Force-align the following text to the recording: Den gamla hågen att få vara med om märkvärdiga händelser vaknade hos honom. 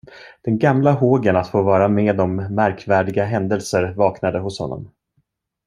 Den 0.41 0.59
gamla 0.59 0.91
hågen 0.91 1.35
att 1.35 1.47
få 1.49 1.61
vara 1.63 1.87
med 1.87 2.21
om 2.21 2.35
märkvärdiga 2.35 3.25
händelser 3.25 3.93
vaknade 3.97 4.39
hos 4.39 4.59
honom. 4.59 4.91